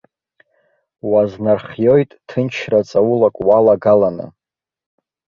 [1.09, 4.25] Уазнархиоит ҭынчра ҵаулак уалагаланы.